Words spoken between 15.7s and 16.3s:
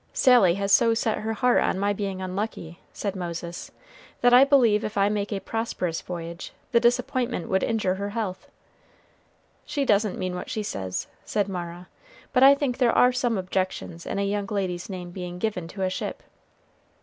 a ship."